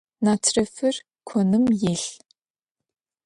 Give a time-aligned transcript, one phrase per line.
[0.25, 0.95] Натрыфыр
[1.29, 2.05] коным илъ.